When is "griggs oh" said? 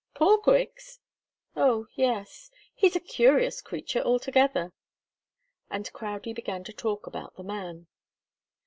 0.39-1.85